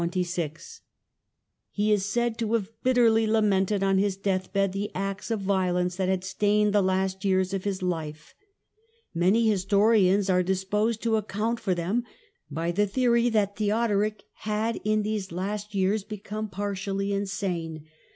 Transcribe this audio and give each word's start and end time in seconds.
He 1.69 1.91
is 1.93 2.05
said 2.07 2.39
to 2.39 2.53
have 2.53 2.71
bitterly 2.81 3.27
lamented 3.27 3.83
on 3.83 3.99
his 3.99 4.17
death 4.17 4.51
bed 4.51 4.73
the 4.73 4.89
acts 4.95 5.29
of 5.29 5.41
violence 5.41 5.95
that 5.97 6.09
had 6.09 6.23
stained 6.23 6.73
the 6.73 6.81
last 6.81 7.23
years 7.23 7.53
of 7.53 7.65
his 7.65 7.83
life. 7.83 8.33
Many 9.13 9.47
historians 9.47 10.27
are 10.27 10.41
disposed 10.41 11.03
to 11.03 11.17
account 11.17 11.59
for 11.59 11.75
them 11.75 12.03
by 12.49 12.71
the 12.71 12.87
theory 12.87 13.29
that 13.29 13.55
Theodoric 13.57 14.23
had 14.37 14.81
in 14.83 15.03
these 15.03 15.31
last 15.31 15.75
years 15.75 16.03
become 16.03 16.49
partially 16.49 17.13
insane. 17.13 17.85